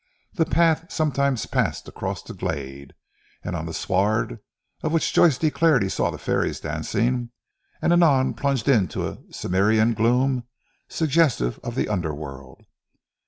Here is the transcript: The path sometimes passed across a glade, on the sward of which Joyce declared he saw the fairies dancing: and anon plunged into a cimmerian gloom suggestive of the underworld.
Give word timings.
The 0.33 0.47
path 0.47 0.91
sometimes 0.91 1.45
passed 1.45 1.87
across 1.87 2.27
a 2.27 2.33
glade, 2.33 2.95
on 3.45 3.67
the 3.67 3.71
sward 3.71 4.39
of 4.81 4.91
which 4.91 5.13
Joyce 5.13 5.37
declared 5.37 5.83
he 5.83 5.89
saw 5.89 6.09
the 6.09 6.17
fairies 6.17 6.59
dancing: 6.59 7.29
and 7.83 7.93
anon 7.93 8.33
plunged 8.33 8.67
into 8.67 9.05
a 9.07 9.19
cimmerian 9.31 9.93
gloom 9.93 10.45
suggestive 10.87 11.59
of 11.59 11.75
the 11.75 11.87
underworld. 11.87 12.65